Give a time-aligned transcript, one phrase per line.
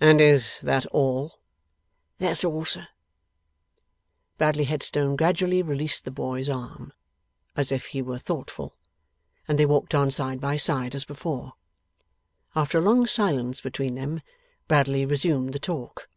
[0.00, 1.40] 'And is that all?'
[2.18, 2.86] 'That's all, sir.'
[4.36, 6.92] Bradley Headstone gradually released the boy's arm,
[7.56, 8.76] as if he were thoughtful,
[9.48, 11.54] and they walked on side by side as before.
[12.54, 14.20] After a long silence between them,
[14.68, 16.08] Bradley resumed the talk.